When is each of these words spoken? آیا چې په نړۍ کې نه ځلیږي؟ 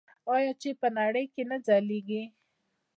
آیا 0.35 0.51
چې 0.61 0.69
په 0.81 0.87
نړۍ 0.99 1.25
کې 1.33 1.43
نه 1.49 1.57
ځلیږي؟ 1.67 2.23